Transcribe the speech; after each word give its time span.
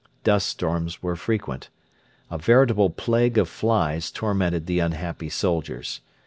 Dust 0.23 0.47
storms 0.49 1.03
were 1.03 1.15
frequent. 1.15 1.69
A 2.31 2.39
veritable 2.39 2.89
plague 2.89 3.37
of 3.37 3.47
flies 3.47 4.09
tormented 4.09 4.65
the 4.65 4.79
unhappy 4.79 5.29
soldiers. 5.29 6.01